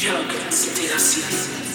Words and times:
Intelligence 0.00 1.67